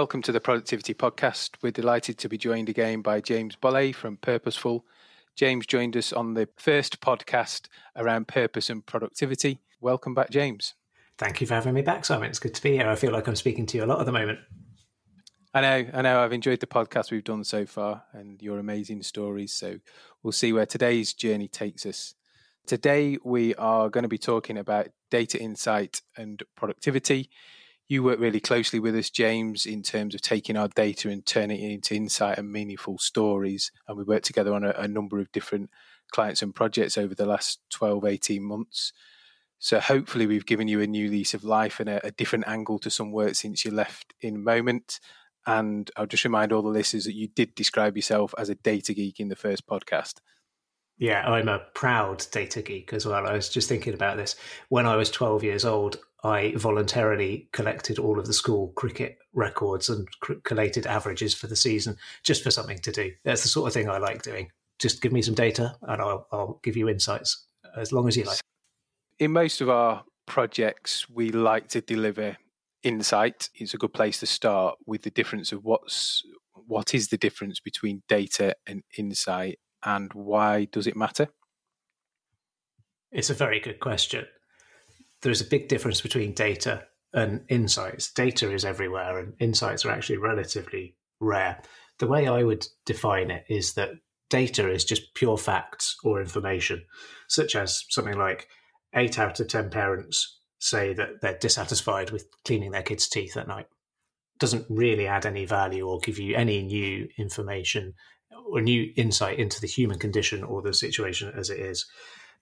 [0.00, 1.56] Welcome to the Productivity Podcast.
[1.60, 4.86] We're delighted to be joined again by James Bolle from Purposeful.
[5.36, 9.60] James joined us on the first podcast around purpose and productivity.
[9.82, 10.72] Welcome back, James.
[11.18, 12.30] Thank you for having me back, Simon.
[12.30, 12.88] It's good to be here.
[12.88, 14.38] I feel like I'm speaking to you a lot at the moment.
[15.52, 16.20] I know, I know.
[16.20, 19.52] I've enjoyed the podcast we've done so far and your amazing stories.
[19.52, 19.80] So
[20.22, 22.14] we'll see where today's journey takes us.
[22.64, 27.28] Today, we are going to be talking about data insight and productivity
[27.90, 31.60] you work really closely with us, James, in terms of taking our data and turning
[31.60, 33.72] it into insight and meaningful stories.
[33.88, 35.70] And we worked together on a, a number of different
[36.12, 38.92] clients and projects over the last 12, 18 months.
[39.58, 42.78] So hopefully we've given you a new lease of life and a, a, different angle
[42.78, 45.00] to some work since you left in a Moment.
[45.44, 48.94] And I'll just remind all the listeners that you did describe yourself as a data
[48.94, 50.20] geek in the first podcast.
[50.96, 53.26] Yeah, I'm a proud data geek as well.
[53.26, 54.36] I was just thinking about this.
[54.68, 59.88] When I was 12 years old, I voluntarily collected all of the school cricket records
[59.88, 60.08] and
[60.44, 63.12] collated averages for the season just for something to do.
[63.24, 64.50] That's the sort of thing I like doing.
[64.78, 67.46] Just give me some data and I'll, I'll give you insights
[67.76, 68.40] as long as you like.
[69.18, 72.36] In most of our projects, we like to deliver
[72.82, 73.48] insight.
[73.54, 76.22] It's a good place to start with the difference of what's
[76.66, 81.28] what is the difference between data and insight and why does it matter?
[83.10, 84.26] It's a very good question.
[85.22, 88.12] There's a big difference between data and insights.
[88.12, 91.60] Data is everywhere, and insights are actually relatively rare.
[91.98, 93.90] The way I would define it is that
[94.30, 96.84] data is just pure facts or information,
[97.28, 98.48] such as something like
[98.94, 103.48] eight out of 10 parents say that they're dissatisfied with cleaning their kids' teeth at
[103.48, 103.66] night.
[104.38, 107.94] Doesn't really add any value or give you any new information
[108.46, 111.86] or new insight into the human condition or the situation as it is.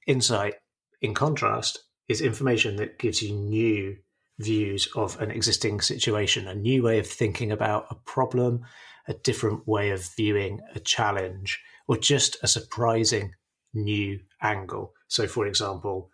[0.07, 0.55] Insight,
[1.01, 3.97] in contrast, is information that gives you new
[4.39, 8.63] views of an existing situation, a new way of thinking about a problem,
[9.09, 13.33] a different way of viewing a challenge, or just a surprising
[13.75, 14.93] new angle.
[15.09, 16.11] So, for example,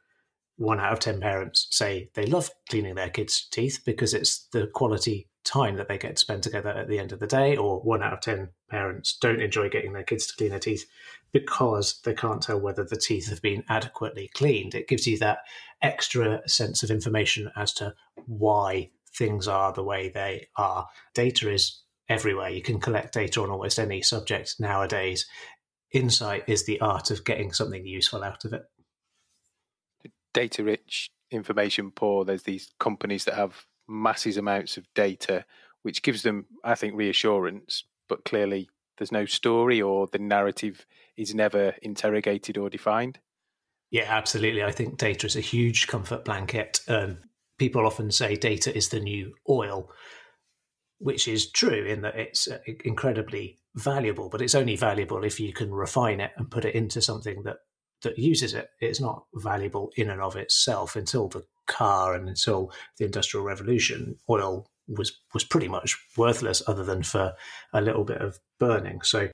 [0.56, 4.68] one out of 10 parents say they love cleaning their kids' teeth because it's the
[4.72, 7.80] quality time that they get to spend together at the end of the day, or
[7.80, 10.86] one out of 10 parents don't enjoy getting their kids to clean their teeth
[11.32, 14.74] because they can't tell whether the teeth have been adequately cleaned.
[14.74, 15.38] It gives you that
[15.82, 17.94] extra sense of information as to
[18.26, 20.88] why things are the way they are.
[21.14, 22.50] Data is everywhere.
[22.50, 25.26] You can collect data on almost any subject nowadays.
[25.92, 28.62] Insight is the art of getting something useful out of it.
[30.32, 32.24] Data rich, information poor.
[32.24, 35.44] There's these companies that have massive amounts of data,
[35.82, 37.84] which gives them, I think, reassurance.
[38.08, 38.68] But clearly,
[38.98, 40.86] there's no story or the narrative
[41.16, 43.18] is never interrogated or defined.
[43.90, 44.64] Yeah, absolutely.
[44.64, 46.80] I think data is a huge comfort blanket.
[46.88, 47.18] Um,
[47.58, 49.90] people often say data is the new oil,
[50.98, 55.52] which is true in that it's uh, incredibly valuable, but it's only valuable if you
[55.52, 57.58] can refine it and put it into something that
[58.02, 58.68] that uses it.
[58.80, 64.16] It's not valuable in and of itself until the car and until the industrial revolution
[64.28, 67.34] oil was was pretty much worthless other than for
[67.72, 69.00] a little bit of burning.
[69.02, 69.28] So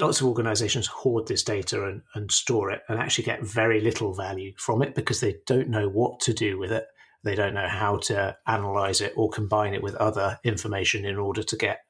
[0.00, 4.12] lots of organizations hoard this data and, and store it and actually get very little
[4.12, 6.86] value from it because they don't know what to do with it.
[7.22, 11.42] They don't know how to analyze it or combine it with other information in order
[11.42, 11.80] to get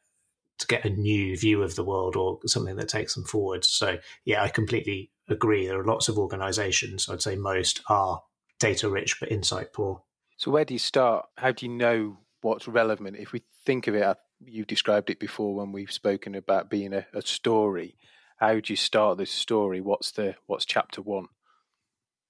[0.58, 3.64] to get a new view of the world or something that takes them forward.
[3.64, 5.66] So yeah i completely agree.
[5.66, 7.08] There are lots of organizations.
[7.08, 8.22] I'd say most are
[8.58, 10.02] data rich but insight poor.
[10.36, 11.26] So, where do you start?
[11.36, 13.16] How do you know what's relevant?
[13.16, 17.06] If we think of it, you've described it before when we've spoken about being a,
[17.14, 17.96] a story.
[18.38, 19.80] How do you start this story?
[19.80, 21.28] What's the what's chapter one?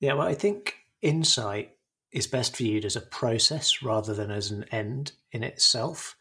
[0.00, 1.76] Yeah, well, I think insight
[2.12, 6.16] is best viewed as a process rather than as an end in itself.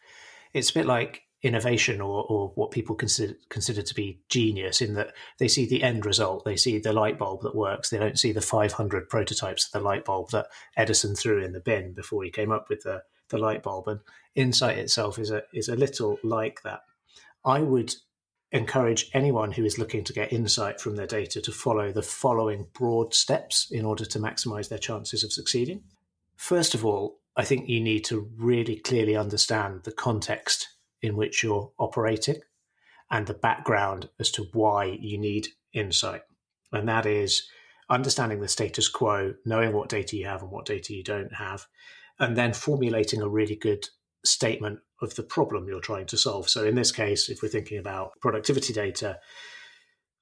[0.53, 4.93] It's a bit like innovation or, or what people consider consider to be genius in
[4.93, 6.45] that they see the end result.
[6.45, 7.89] They see the light bulb that works.
[7.89, 11.59] They don't see the 500 prototypes of the light bulb that edison threw in the
[11.59, 13.89] bin before he came up with the, the light bulb.
[13.89, 13.99] And
[14.35, 16.81] insight itself is a is a little like that.
[17.45, 17.93] I would
[18.53, 22.67] encourage anyone who is looking to get insight from their data to follow the following
[22.73, 25.83] broad steps in order to maximize their chances of succeeding.
[26.37, 30.67] First of all i think you need to really clearly understand the context
[31.03, 32.39] in which you're operating
[33.11, 36.21] and the background as to why you need insight.
[36.71, 37.47] And that is
[37.89, 41.67] understanding the status quo, knowing what data you have and what data you don't have,
[42.19, 43.87] and then formulating a really good
[44.25, 46.49] statement of the problem you're trying to solve.
[46.49, 49.19] So, in this case, if we're thinking about productivity data,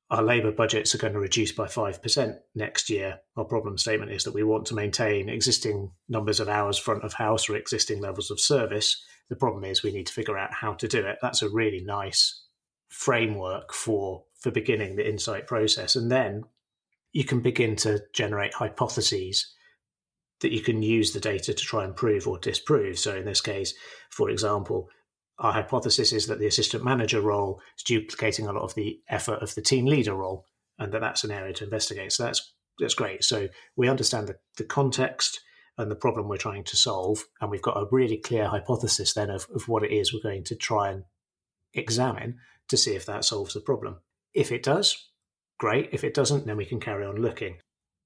[0.10, 3.19] our labour budgets are going to reduce by 5% next year.
[3.38, 7.13] Our problem statement is that we want to maintain existing numbers of hours front of
[7.13, 9.01] house or existing levels of service
[9.31, 11.18] The problem is we need to figure out how to do it.
[11.22, 12.44] That's a really nice
[12.89, 16.44] framework for for beginning the insight process, and then
[17.13, 19.56] you can begin to generate hypotheses
[20.42, 23.00] that you can use the data to try and prove or disprove.
[23.00, 23.74] So in this case,
[24.10, 24.89] for example,
[25.39, 29.42] our hypothesis is that the assistant manager role is duplicating a lot of the effort
[29.42, 30.45] of the team leader role,
[30.78, 32.12] and that that's an area to investigate.
[32.12, 33.24] So that's that's great.
[33.24, 33.48] So
[33.78, 35.39] we understand the, the context
[35.81, 39.30] and the problem we're trying to solve, and we've got a really clear hypothesis then
[39.30, 41.04] of, of what it is we're going to try and
[41.74, 42.38] examine
[42.68, 43.98] to see if that solves the problem.
[44.33, 45.10] If it does,
[45.57, 45.89] great.
[45.92, 47.57] If it doesn't, then we can carry on looking.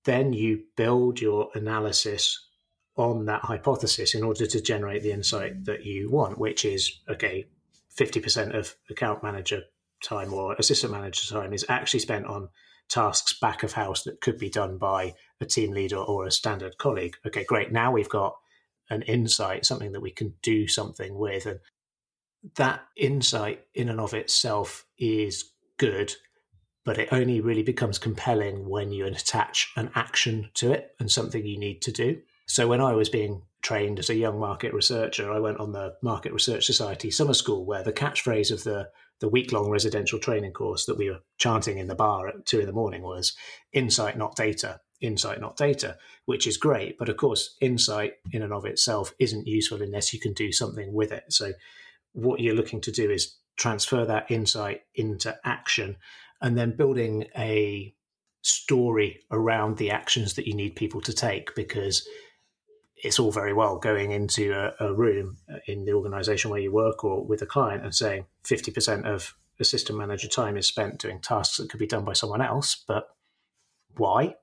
[0.06, 2.48] Then you build your analysis
[2.96, 7.46] on that hypothesis in order to generate the insight that you want, which is okay,
[7.98, 9.64] 50% of account manager
[10.04, 12.50] time or assistant manager time is actually spent on
[12.88, 16.78] tasks back of house that could be done by a team leader or a standard
[16.78, 17.16] colleague.
[17.26, 17.72] Okay, great.
[17.72, 18.36] Now we've got
[18.90, 21.46] an insight, something that we can do something with.
[21.46, 21.60] And
[22.56, 26.14] that insight in and of itself is good,
[26.84, 31.46] but it only really becomes compelling when you attach an action to it and something
[31.46, 32.22] you need to do.
[32.48, 35.96] So when I was being trained as a young market researcher, I went on the
[36.04, 38.90] Market Research Society summer school where the catchphrase of the
[39.22, 42.60] the week long residential training course that we were chanting in the bar at two
[42.60, 43.34] in the morning was
[43.72, 46.98] insight, not data, insight, not data, which is great.
[46.98, 50.94] But of course, insight in and of itself isn't useful unless you can do something
[50.94, 51.26] with it.
[51.30, 51.54] So,
[52.14, 55.98] what you're looking to do is transfer that insight into action
[56.42, 57.94] and then building a
[58.42, 62.08] story around the actions that you need people to take because
[63.04, 65.38] it's all very well going into a, a, room
[65.68, 69.98] in the organization where you work or with a client and saying 50% of assistant
[69.98, 72.84] manager time is spent doing tasks that could be done by someone else.
[72.88, 73.08] But
[73.98, 74.36] why?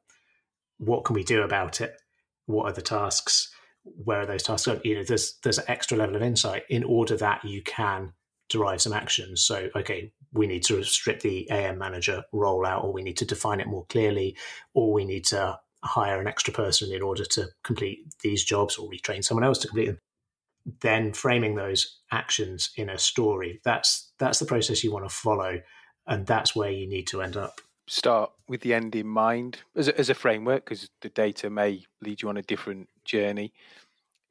[0.84, 1.94] What can we do about it?
[2.46, 3.50] What are the tasks?
[3.84, 4.68] Where are those tasks?
[4.84, 8.12] You know, there's there's an extra level of insight in order that you can
[8.48, 9.44] derive some actions.
[9.44, 13.24] So, okay, we need to strip the AM manager role out, or we need to
[13.24, 14.36] define it more clearly,
[14.74, 18.88] or we need to hire an extra person in order to complete these jobs or
[18.88, 19.98] retrain someone else to complete them
[20.80, 25.60] then framing those actions in a story that's that's the process you want to follow
[26.06, 27.60] and that's where you need to end up
[27.92, 31.84] start with the end in mind as a, as a framework because the data may
[32.00, 33.52] lead you on a different journey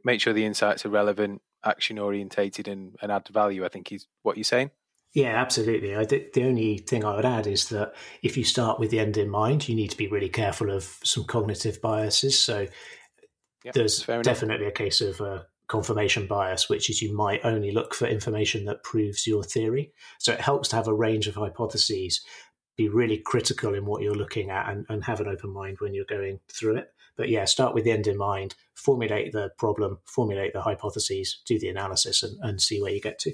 [0.03, 4.07] make sure the insights are relevant action orientated and, and add value i think is
[4.23, 4.71] what you're saying
[5.13, 5.97] yeah, absolutely.
[5.97, 7.93] I th- the only thing I would add is that
[8.23, 10.97] if you start with the end in mind, you need to be really careful of
[11.03, 12.39] some cognitive biases.
[12.39, 12.67] So
[13.65, 17.93] yeah, there's definitely a case of uh, confirmation bias, which is you might only look
[17.93, 19.91] for information that proves your theory.
[20.19, 22.21] So it helps to have a range of hypotheses,
[22.77, 25.93] be really critical in what you're looking at, and, and have an open mind when
[25.93, 26.93] you're going through it.
[27.17, 31.59] But yeah, start with the end in mind, formulate the problem, formulate the hypotheses, do
[31.59, 33.33] the analysis, and, and see where you get to.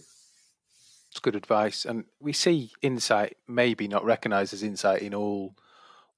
[1.10, 1.86] It's good advice.
[1.86, 5.56] And we see insight maybe not recognized as insight in all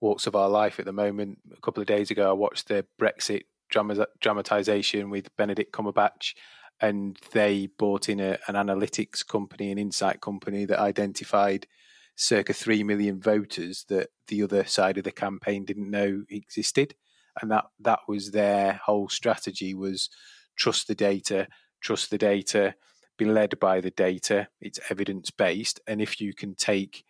[0.01, 1.39] walks of our life at the moment.
[1.55, 3.43] A couple of days ago, I watched the Brexit
[4.19, 6.33] dramatization with Benedict Cumberbatch,
[6.81, 11.67] and they bought in a, an analytics company, an insight company that identified
[12.19, 16.93] circa 3 million voters that the other side of the campaign didn't know existed.
[17.41, 20.09] And that, that was their whole strategy was
[20.57, 21.47] trust the data,
[21.81, 22.75] trust the data,
[23.17, 24.49] be led by the data.
[24.59, 27.05] It's evidence based, and if you can take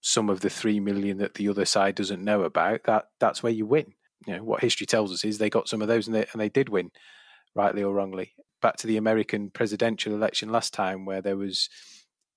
[0.00, 3.52] some of the three million that the other side doesn't know about, that that's where
[3.52, 3.94] you win.
[4.26, 6.40] You know what history tells us is they got some of those and they and
[6.40, 6.92] they did win,
[7.56, 8.34] rightly or wrongly.
[8.60, 11.68] Back to the American presidential election last time, where there was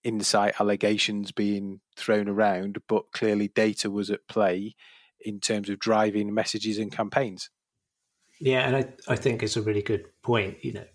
[0.06, 4.76] insight allegations being thrown around, but clearly data was at play
[5.20, 7.50] in terms of driving messages and campaigns.
[8.40, 10.64] Yeah, and I, I think it's a really good point.
[10.64, 10.86] You know,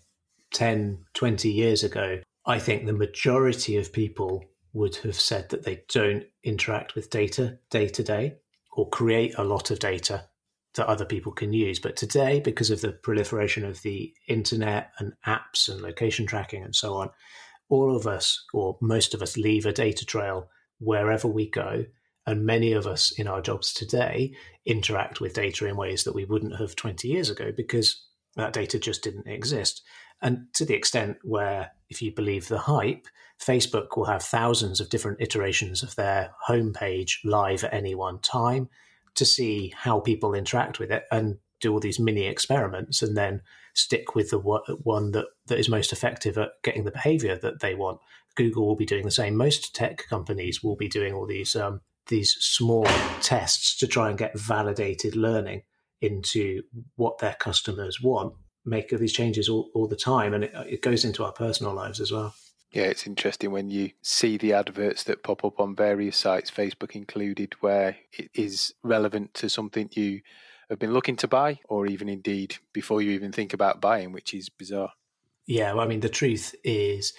[0.53, 5.83] 10, 20 years ago, I think the majority of people would have said that they
[5.89, 8.37] don't interact with data day to day
[8.71, 10.25] or create a lot of data
[10.75, 11.79] that other people can use.
[11.79, 16.75] But today, because of the proliferation of the internet and apps and location tracking and
[16.75, 17.09] so on,
[17.71, 20.49] all of us, or most of us, leave a data trail
[20.79, 21.85] wherever we go.
[22.27, 24.35] And many of us in our jobs today
[24.65, 28.77] interact with data in ways that we wouldn't have 20 years ago because that data
[28.77, 29.81] just didn't exist.
[30.21, 33.07] And to the extent where, if you believe the hype,
[33.41, 38.69] Facebook will have thousands of different iterations of their homepage live at any one time
[39.15, 43.41] to see how people interact with it and do all these mini experiments and then
[43.73, 47.75] stick with the one that, that is most effective at getting the behavior that they
[47.75, 47.99] want.
[48.35, 49.35] Google will be doing the same.
[49.35, 52.85] Most tech companies will be doing all these um, these small
[53.21, 55.63] tests to try and get validated learning
[56.01, 56.63] into
[56.95, 58.33] what their customers want
[58.65, 61.99] make these changes all, all the time, and it, it goes into our personal lives
[61.99, 62.33] as well.
[62.71, 66.95] Yeah, it's interesting when you see the adverts that pop up on various sites, Facebook
[66.95, 70.21] included, where it is relevant to something you
[70.71, 74.33] have been looking to buy, or even indeed before you even think about buying, which
[74.33, 74.91] is bizarre.
[75.45, 77.13] Yeah, well, I mean, the truth is,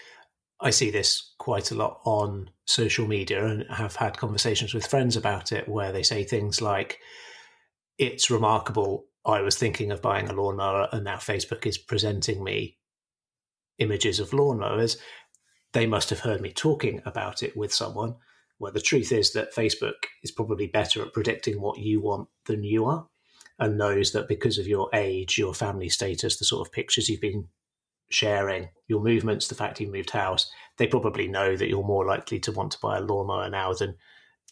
[0.61, 5.17] I see this quite a lot on social media and have had conversations with friends
[5.17, 6.99] about it where they say things like,
[7.99, 9.05] It's remarkable.
[9.25, 12.79] I was thinking of buying a lawnmower, and now Facebook is presenting me
[13.79, 14.97] images of lawnmowers
[15.73, 18.17] they must have heard me talking about it with someone.
[18.59, 22.63] Well, the truth is that Facebook is probably better at predicting what you want than
[22.63, 23.09] you are,
[23.63, 27.21] and knows that because of your age, your family status, the sort of pictures you've
[27.21, 27.47] been
[28.11, 32.41] sharing, your movements, the fact you moved house, they probably know that you're more likely
[32.41, 33.95] to want to buy a lawnmower now than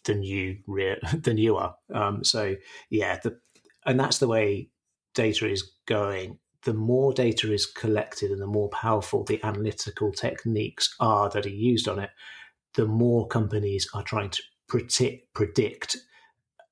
[0.05, 1.75] than you re- than you are.
[1.93, 2.55] Um, so
[2.89, 3.37] yeah, the,
[3.85, 4.69] and that's the way
[5.13, 10.95] data is going the more data is collected and the more powerful the analytical techniques
[10.99, 12.11] are that are used on it,
[12.75, 15.97] the more companies are trying to predict, predict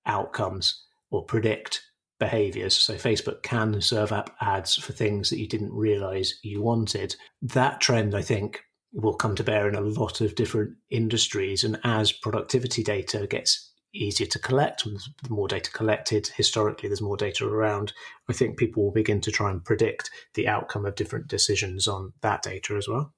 [0.05, 1.88] outcomes or predict
[2.19, 2.77] behaviors.
[2.77, 7.15] So Facebook can serve up ads for things that you didn't realize you wanted.
[7.41, 8.61] That trend, I think,
[8.93, 11.63] will come to bear in a lot of different industries.
[11.63, 14.83] And as productivity data gets easier to collect.
[14.83, 17.93] The more data collected, historically, there's more data around.
[18.29, 22.13] I think people will begin to try and predict the outcome of different decisions on
[22.21, 23.13] that data as well.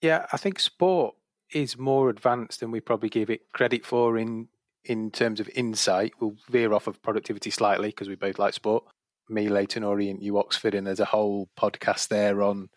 [0.00, 1.14] Yeah, I think sport
[1.52, 4.48] is more advanced than we probably give it credit for in
[4.84, 6.12] in terms of insight.
[6.20, 8.84] We'll veer off of productivity slightly because we both like sport.
[9.28, 12.68] Me, Leyton Orient, you, Oxford, and there's a whole podcast there on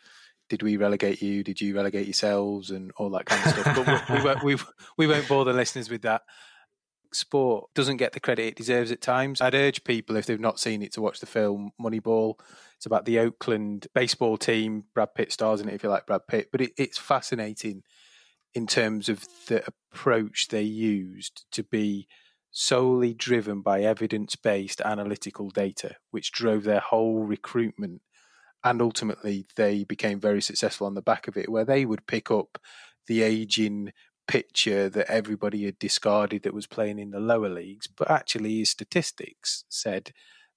[0.48, 1.44] did we relegate you?
[1.44, 2.70] Did you relegate yourselves?
[2.70, 3.76] And all that kind of stuff.
[3.76, 4.58] But we, we, won't, we,
[4.98, 6.22] we won't bore the listeners with that
[7.16, 9.42] sport doesn't get the credit it deserves at times.
[9.42, 12.40] I'd urge people, if they've not seen it, to watch the film Moneyball.
[12.76, 14.84] It's about the Oakland baseball team.
[14.94, 16.50] Brad Pitt stars in it, if you like Brad Pitt.
[16.52, 17.84] But it, it's fascinating
[18.56, 22.08] in terms of the approach they used to be
[22.52, 28.02] solely driven by evidence based analytical data, which drove their whole recruitment.
[28.64, 32.32] And ultimately, they became very successful on the back of it, where they would pick
[32.32, 32.58] up
[33.08, 33.92] the aging
[34.28, 38.70] pitcher that everybody had discarded that was playing in the lower leagues, but actually his
[38.70, 40.12] statistics said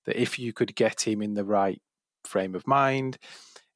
[0.07, 1.83] that if you could get him in the right
[2.25, 3.19] frame of mind,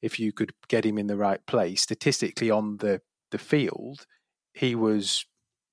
[0.00, 3.00] if you could get him in the right place, statistically on the,
[3.32, 4.06] the field,
[4.54, 5.26] he was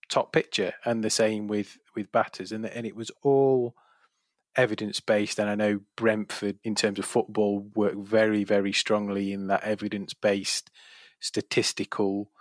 [0.09, 3.75] top pitcher, and the same with with batters, and and it was all
[4.55, 5.39] evidence based.
[5.39, 10.13] And I know Brentford, in terms of football, work very very strongly in that evidence
[10.13, 10.71] based
[11.19, 12.31] statistical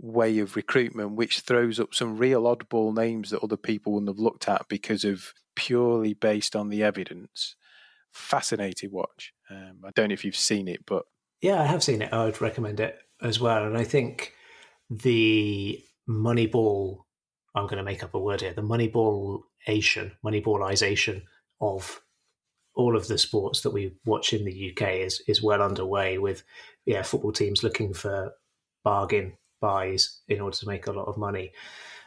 [0.00, 4.18] way of recruitment, which throws up some real oddball names that other people wouldn't have
[4.18, 7.56] looked at because of purely based on the evidence.
[8.12, 9.32] Fascinating watch.
[9.50, 11.04] Um, I don't know if you've seen it, but
[11.40, 12.12] yeah, I have seen it.
[12.12, 13.64] I would recommend it as well.
[13.64, 14.34] And I think
[14.90, 17.04] the Moneyball,
[17.54, 21.22] I'm going to make up a word here, the Moneyballation, Moneyballization
[21.60, 22.00] of
[22.74, 26.44] all of the sports that we watch in the UK is is well underway with
[26.86, 28.32] yeah football teams looking for
[28.84, 31.52] bargain buys in order to make a lot of money.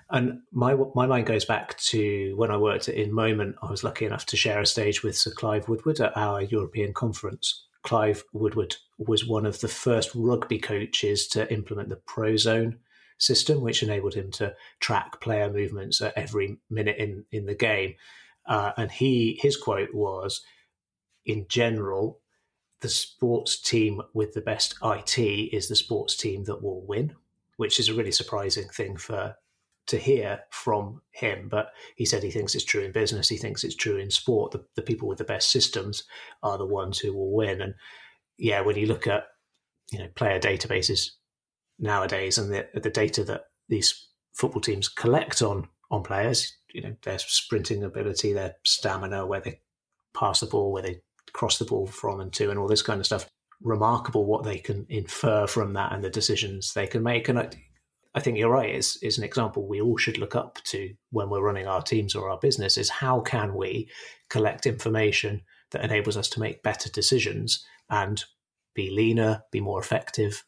[0.09, 3.55] And my my mind goes back to when I worked at InMoment.
[3.61, 6.93] I was lucky enough to share a stage with Sir Clive Woodward at our European
[6.93, 7.65] conference.
[7.83, 12.77] Clive Woodward was one of the first rugby coaches to implement the Prozone
[13.17, 17.95] system, which enabled him to track player movements at every minute in in the game.
[18.45, 20.41] Uh, and he his quote was,
[21.25, 22.19] "In general,
[22.81, 27.15] the sports team with the best IT is the sports team that will win."
[27.61, 29.35] which is a really surprising thing for
[29.87, 31.47] to hear from him.
[31.49, 33.29] But he said he thinks it's true in business.
[33.29, 34.51] He thinks it's true in sport.
[34.51, 36.03] The, the people with the best systems
[36.43, 37.61] are the ones who will win.
[37.61, 37.75] And
[38.37, 39.25] yeah, when you look at
[39.91, 41.11] you know player databases
[41.79, 46.95] nowadays and the the data that these football teams collect on on players, you know
[47.03, 49.59] their sprinting ability, their stamina, where they
[50.13, 51.01] pass the ball, where they
[51.33, 53.29] cross the ball from and to, and all this kind of stuff
[53.63, 57.29] remarkable what they can infer from that and the decisions they can make.
[57.29, 57.55] And
[58.13, 58.73] I, think you're right.
[58.73, 62.15] It's, it's an example we all should look up to when we're running our teams
[62.15, 63.89] or our business is how can we
[64.29, 65.41] collect information
[65.71, 68.23] that enables us to make better decisions and
[68.73, 70.43] be leaner, be more effective,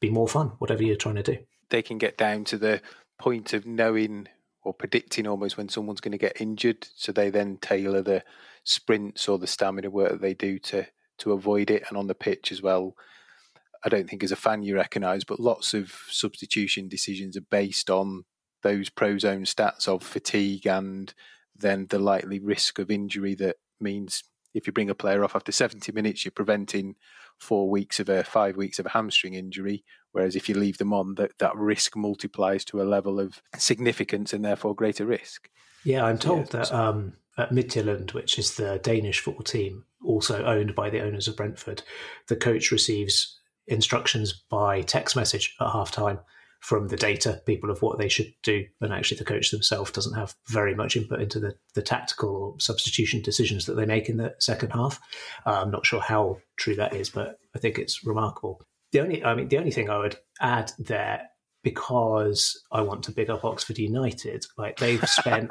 [0.00, 1.38] be more fun, whatever you're trying to do.
[1.68, 2.80] They can get down to the
[3.18, 4.28] point of knowing
[4.62, 6.86] or predicting almost when someone's going to get injured.
[6.96, 8.24] So they then tailor the
[8.64, 10.86] sprints or the stamina work that they do to
[11.18, 11.84] to avoid it.
[11.88, 12.96] And on the pitch as well,
[13.84, 17.90] I don't think as a fan you recognise, but lots of substitution decisions are based
[17.90, 18.24] on
[18.62, 21.12] those Prozone stats of fatigue and
[21.56, 24.22] then the likely risk of injury that means
[24.54, 26.96] if you bring a player off after 70 minutes, you're preventing
[27.38, 29.84] four weeks of a five weeks of a hamstring injury.
[30.12, 34.32] Whereas if you leave them on, that, that risk multiplies to a level of significance
[34.32, 35.48] and therefore greater risk.
[35.84, 40.44] Yeah, I'm told yeah, that um, at Midtjylland, which is the Danish football team, also
[40.44, 41.82] owned by the owners of Brentford,
[42.28, 43.39] the coach receives
[43.70, 46.20] instructions by text message at halftime
[46.60, 48.64] from the data people of what they should do.
[48.80, 52.60] And actually, the coach themselves doesn't have very much input into the, the tactical or
[52.60, 55.00] substitution decisions that they make in the second half.
[55.46, 58.62] Uh, I'm not sure how true that is, but I think it's remarkable.
[58.92, 61.22] The only, I mean, the only thing I would add there,
[61.62, 65.50] because I want to big up Oxford United, like they've spent.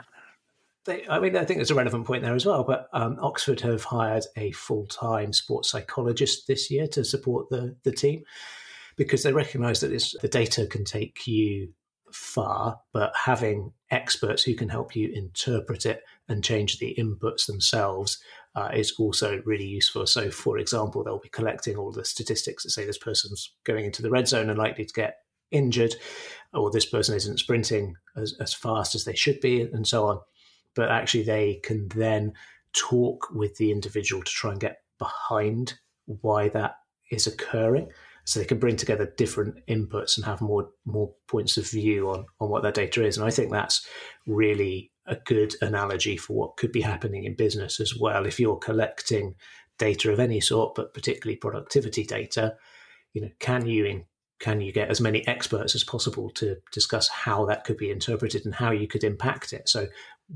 [0.86, 2.64] They, I mean, I think there's a relevant point there as well.
[2.64, 7.92] But um, Oxford have hired a full-time sports psychologist this year to support the the
[7.92, 8.24] team
[8.96, 9.90] because they recognize that
[10.22, 11.70] the data can take you
[12.12, 18.20] far, but having experts who can help you interpret it and change the inputs themselves
[18.56, 20.06] uh, is also really useful.
[20.06, 24.02] So, for example, they'll be collecting all the statistics that say this person's going into
[24.02, 25.18] the red zone and likely to get
[25.52, 25.96] injured,
[26.54, 30.20] or this person isn't sprinting as, as fast as they should be, and so on.
[30.80, 32.34] But actually, they can then
[32.74, 35.74] talk with the individual to try and get behind
[36.06, 36.76] why that
[37.12, 37.90] is occurring.
[38.26, 42.26] So they can bring together different inputs and have more more points of view on
[42.40, 43.18] on what their data is.
[43.18, 43.86] And i think that's
[44.28, 48.26] really a good analogy for what could be happening in business as well.
[48.26, 49.36] If you're collecting
[49.80, 52.56] data of any sort but particularly productivity data
[53.14, 54.06] you know can you in,
[54.40, 58.46] can you get as many experts as possible to discuss how that could be interpreted
[58.46, 59.88] and how you could impact it so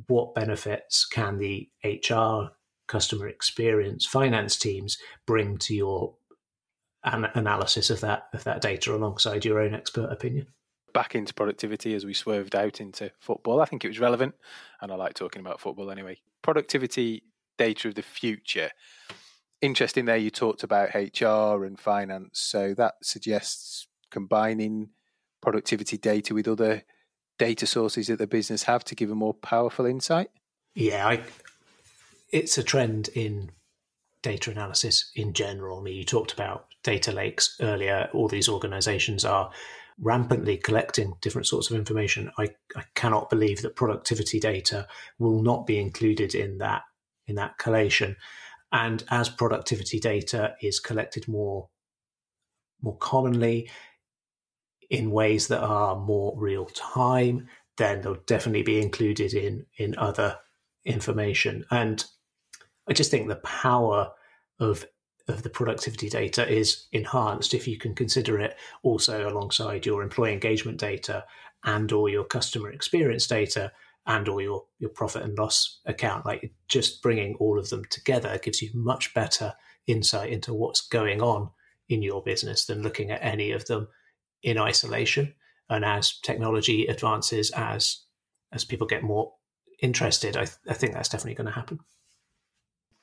[0.08, 2.52] what benefits can the hr
[2.88, 6.16] customer experience finance teams bring to your
[7.04, 10.48] an analysis of that of that data alongside your own expert opinion.
[10.94, 13.62] Back into productivity as we swerved out into football.
[13.62, 14.36] I think it was relevant,
[14.82, 16.20] and I like talking about football anyway.
[16.42, 17.24] Productivity
[17.58, 18.72] data of the future.
[19.62, 22.40] Interesting there, you talked about HR and finance.
[22.40, 24.90] So that suggests combining
[25.42, 26.84] productivity data with other
[27.38, 30.30] data sources that the business have to give a more powerful insight.
[30.76, 31.24] Yeah, I,
[32.32, 33.52] it's a trend in
[34.22, 35.80] data analysis in general.
[35.80, 38.10] I mean, you talked about data lakes earlier.
[38.14, 39.52] All these organizations are
[40.00, 42.32] rampantly collecting different sorts of information.
[42.38, 44.88] I, I cannot believe that productivity data
[45.20, 46.84] will not be included in that
[47.28, 48.16] in that collation.
[48.72, 51.70] And as productivity data is collected more
[52.82, 53.70] more commonly
[54.94, 60.38] in ways that are more real time, then they'll definitely be included in in other
[60.86, 61.66] information.
[61.72, 62.06] And
[62.88, 64.12] I just think the power
[64.60, 64.86] of
[65.28, 70.34] of the productivity data is enhanced if you can consider it also alongside your employee
[70.34, 71.26] engagement data
[71.64, 73.72] and or your customer experience data
[74.06, 78.38] and or your your profit and loss account like just bringing all of them together
[78.44, 79.54] gives you much better
[79.88, 81.50] insight into what's going on
[81.90, 83.88] in your business than looking at any of them
[84.44, 85.34] in isolation
[85.70, 88.04] and as technology advances as
[88.52, 89.34] as people get more
[89.82, 91.80] interested i, I think that's definitely going to happen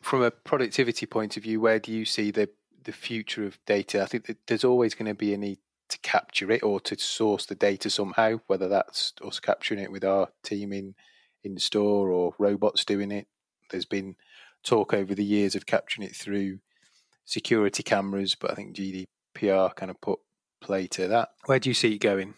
[0.01, 2.49] from a productivity point of view, where do you see the
[2.83, 4.03] the future of data?
[4.03, 5.59] I think that there's always going to be a need
[5.91, 10.05] to capture it or to source the data somehow, whether that's us capturing it with
[10.05, 10.95] our team in
[11.45, 13.27] in store or robots doing it.
[13.71, 14.17] There's been
[14.63, 16.61] talk over the years of capturing it through
[17.25, 20.19] security cameras, but I think GDPR kind of put
[20.61, 21.31] play to that.
[21.47, 22.35] Where do you see it going?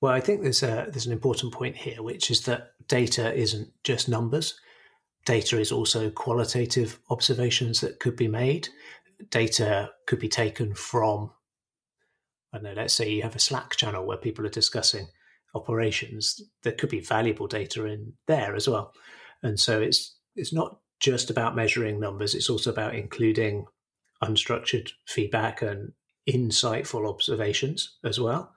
[0.00, 3.70] Well, I think there's a there's an important point here, which is that data isn't
[3.84, 4.58] just numbers
[5.24, 8.68] data is also qualitative observations that could be made.
[9.30, 11.30] Data could be taken from,
[12.52, 15.08] I don't know, let's say you have a Slack channel where people are discussing
[15.54, 16.40] operations.
[16.62, 18.92] There could be valuable data in there as well.
[19.42, 23.66] And so it's it's not just about measuring numbers, it's also about including
[24.22, 25.92] unstructured feedback and
[26.28, 28.52] insightful observations as well.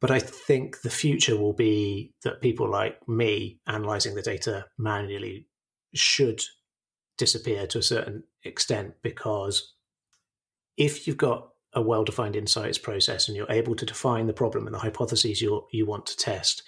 [0.00, 5.46] But I think the future will be that people like me analyzing the data manually
[5.94, 6.42] should
[7.16, 9.74] disappear to a certain extent because
[10.76, 14.74] if you've got a well-defined insights process and you're able to define the problem and
[14.74, 16.62] the hypotheses you you want to test,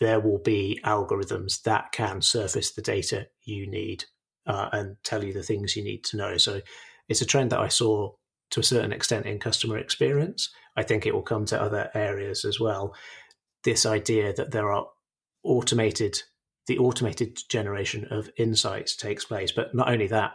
[0.00, 4.04] there will be algorithms that can surface the data you need
[4.46, 6.36] uh, and tell you the things you need to know.
[6.36, 6.60] So
[7.08, 8.12] it's a trend that I saw
[8.52, 10.50] to a certain extent in customer experience.
[10.76, 12.94] I think it will come to other areas as well.
[13.64, 14.86] This idea that there are
[15.44, 16.22] automated
[16.66, 19.52] the automated generation of insights takes place.
[19.52, 20.32] But not only that,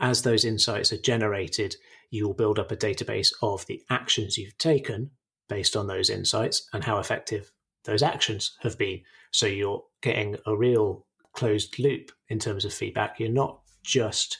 [0.00, 1.76] as those insights are generated,
[2.10, 5.10] you will build up a database of the actions you've taken
[5.48, 7.50] based on those insights and how effective
[7.84, 9.00] those actions have been.
[9.32, 13.18] So you're getting a real closed loop in terms of feedback.
[13.18, 14.38] You're not just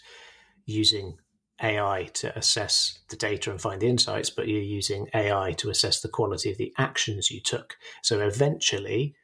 [0.67, 1.19] using
[1.65, 6.01] AI to assess the data and find the insights, but you're using AI to assess
[6.01, 7.77] the quality of the actions you took.
[8.03, 9.17] So eventually,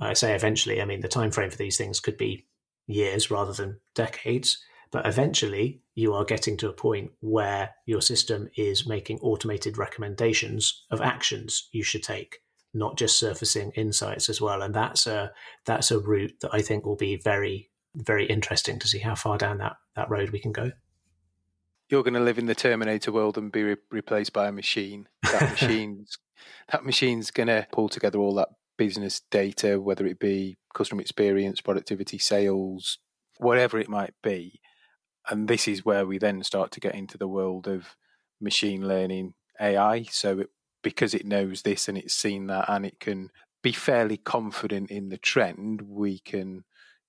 [0.00, 2.46] I say eventually, I mean the time frame for these things could be
[2.86, 4.58] years rather than decades.
[4.90, 10.86] But eventually, you are getting to a point where your system is making automated recommendations
[10.90, 12.38] of actions you should take,
[12.72, 14.62] not just surfacing insights as well.
[14.62, 15.30] And that's a
[15.66, 19.36] that's a route that I think will be very very interesting to see how far
[19.36, 20.72] down that that road we can go.
[21.88, 25.08] You're going to live in the Terminator world and be re- replaced by a machine.
[25.22, 26.18] That machine's
[26.70, 31.60] that machine's going to pull together all that business data, whether it be customer experience,
[31.60, 32.98] productivity, sales,
[33.38, 34.60] whatever it might be.
[35.28, 37.96] And this is where we then start to get into the world of
[38.40, 40.04] machine learning AI.
[40.04, 40.50] So, it,
[40.82, 43.30] because it knows this and it's seen that, and it can
[43.62, 46.64] be fairly confident in the trend, we can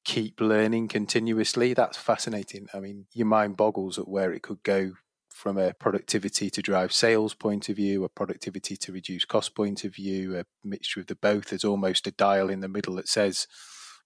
[0.10, 1.76] keep learning continuously.
[1.76, 2.68] That's fascinating.
[2.74, 4.94] I mean, your mind boggles at where it could go
[5.30, 9.84] from a productivity to drive sales point of view, a productivity to reduce cost point
[9.84, 11.50] of view, a mixture of the both.
[11.50, 13.46] There's almost a dial in the middle that says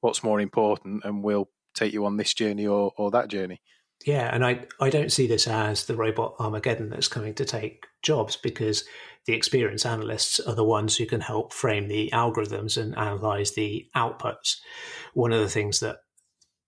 [0.01, 3.61] what's more important and we'll take you on this journey or, or that journey.
[4.05, 7.85] Yeah, and I, I don't see this as the robot Armageddon that's coming to take
[8.01, 8.83] jobs because
[9.25, 13.87] the experience analysts are the ones who can help frame the algorithms and analyze the
[13.95, 14.57] outputs.
[15.13, 15.97] One of the things that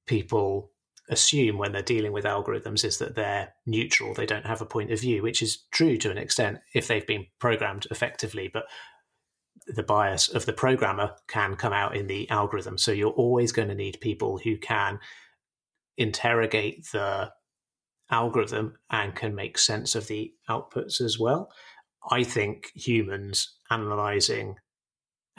[0.08, 0.72] people
[1.10, 4.92] assume when they're dealing with algorithms is that they're neutral, they don't have a point
[4.92, 8.50] of view, which is true to an extent if they've been programmed effectively.
[8.52, 8.66] But
[9.68, 12.78] the bias of the programmer can come out in the algorithm.
[12.78, 15.00] So you're always going to need people who can
[15.98, 17.32] interrogate the
[18.12, 21.52] algorithm and can make sense of the outputs as well.
[22.12, 24.56] I think humans analyzing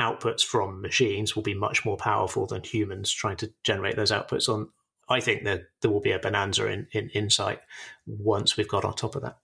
[0.00, 4.48] outputs from machines will be much more powerful than humans trying to generate those outputs
[4.48, 4.68] on
[5.08, 7.60] I think that there will be a bonanza in, in insight
[8.06, 9.38] once we've got on top of that.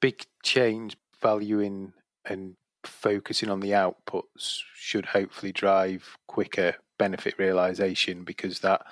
[0.00, 1.92] Big change valuing
[2.24, 8.82] and focusing on the outputs should hopefully drive quicker benefit realization because that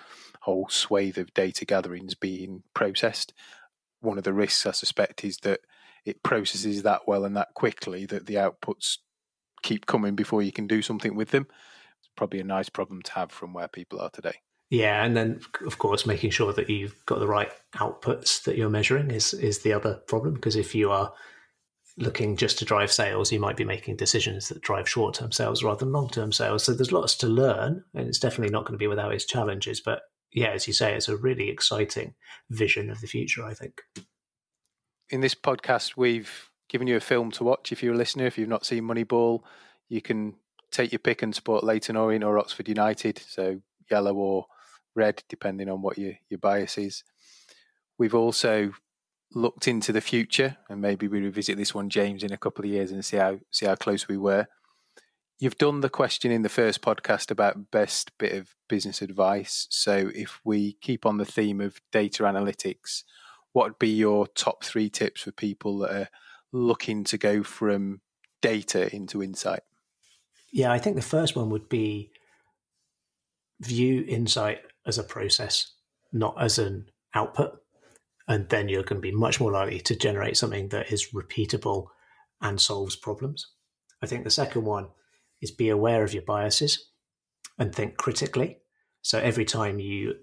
[0.43, 3.33] whole swathe of data gathering is being processed.
[4.01, 5.61] One of the risks I suspect is that
[6.05, 8.99] it processes that well and that quickly that the outputs
[9.63, 11.47] keep coming before you can do something with them.
[12.01, 14.41] It's probably a nice problem to have from where people are today.
[14.71, 18.71] Yeah, and then of course making sure that you've got the right outputs that you're
[18.71, 21.13] measuring is is the other problem because if you are
[21.97, 25.63] looking just to drive sales, you might be making decisions that drive short term sales
[25.65, 26.65] rather than long term sales.
[26.65, 29.81] So there's lots to learn, and it's definitely not going to be without its challenges.
[29.81, 32.15] But yeah, as you say, it's a really exciting
[32.49, 33.45] vision of the future.
[33.45, 33.83] I think.
[35.11, 37.73] In this podcast, we've given you a film to watch.
[37.73, 39.40] If you're a listener, if you've not seen Moneyball,
[39.88, 40.37] you can
[40.70, 43.18] take your pick and support Leyton Orient or Oxford United.
[43.18, 44.46] So yellow or
[44.94, 47.03] red, depending on what your, your bias is.
[47.99, 48.73] We've also
[49.35, 52.70] looked into the future, and maybe we revisit this one, James, in a couple of
[52.70, 54.46] years and see how see how close we were.
[55.40, 59.66] You've done the question in the first podcast about best bit of business advice.
[59.70, 63.03] So if we keep on the theme of data analytics,
[63.53, 66.09] what would be your top three tips for people that are
[66.53, 68.01] looking to go from
[68.43, 69.63] data into insight?
[70.53, 72.11] Yeah, I think the first one would be
[73.61, 75.73] view insight as a process,
[76.13, 77.59] not as an output.
[78.27, 81.89] And then you're going to be much more likely to generate something that is repeatable
[82.41, 83.49] and solves problems.
[84.03, 84.89] I think the second one
[85.41, 86.91] is be aware of your biases
[87.59, 88.59] and think critically.
[89.03, 90.15] So every time you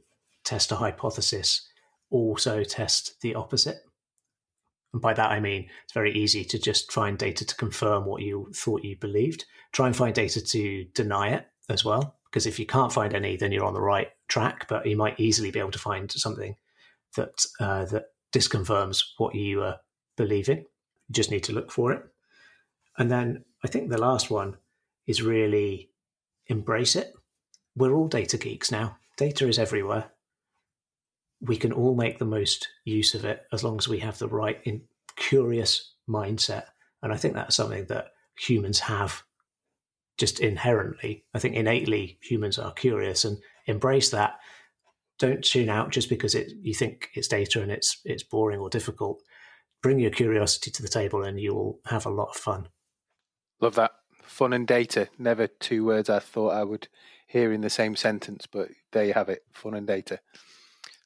[0.44, 1.68] test a hypothesis,
[2.10, 3.78] also test the opposite.
[4.93, 8.22] And by that, I mean it's very easy to just find data to confirm what
[8.22, 9.46] you thought you believed.
[9.72, 13.36] Try and find data to deny it as well because if you can't find any,
[13.36, 14.67] then you're on the right track.
[14.67, 16.56] But you might easily be able to find something
[17.15, 19.80] that uh, that disconfirms what you are
[20.15, 20.60] believing.
[20.60, 22.04] You just need to look for it.
[22.98, 24.58] And then I think the last one
[25.06, 25.91] is really
[26.48, 27.13] embrace it.
[27.76, 28.98] We're all data geeks now.
[29.17, 30.12] Data is everywhere.
[31.41, 34.28] We can all make the most use of it as long as we have the
[34.28, 34.82] right in
[35.15, 36.65] curious mindset.
[37.02, 39.23] And I think that's something that humans have
[40.17, 41.26] just inherently.
[41.34, 44.39] I think innately humans are curious and embrace that.
[45.19, 48.69] Don't tune out just because it you think it's data and it's it's boring or
[48.69, 49.21] difficult.
[49.82, 52.67] Bring your curiosity to the table and you will have a lot of fun.
[53.62, 53.91] Love that.
[54.23, 55.08] Fun and data.
[55.17, 56.88] Never two words I thought I would
[57.28, 59.43] hear in the same sentence, but there you have it.
[59.54, 60.19] Fun and data.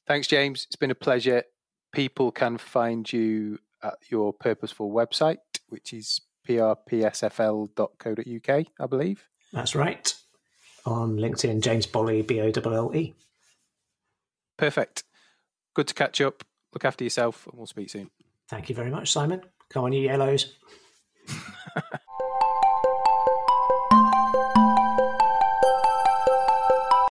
[0.06, 0.64] Thanks, James.
[0.66, 1.44] It's been a pleasure.
[1.92, 5.38] People can find you at your purposeful website,
[5.68, 7.76] which is prpsfl.co.uk,
[8.80, 9.28] I believe.
[9.52, 10.14] That's right.
[10.84, 13.14] On LinkedIn, James Bolle, B O L L E.
[14.56, 15.04] Perfect.
[15.74, 16.44] Good to catch up.
[16.72, 18.10] Look after yourself, and we'll speak soon.
[18.48, 19.42] Thank you very much, Simon.
[19.70, 20.54] Come on, you yellows.